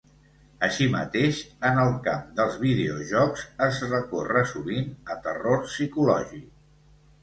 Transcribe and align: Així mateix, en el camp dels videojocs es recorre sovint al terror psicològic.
Així 0.67 0.87
mateix, 0.95 1.41
en 1.69 1.77
el 1.83 1.93
camp 2.09 2.25
dels 2.41 2.57
videojocs 2.65 3.47
es 3.69 3.85
recorre 3.95 4.45
sovint 4.57 4.93
al 4.93 5.25
terror 5.31 5.67
psicològic. 5.73 6.47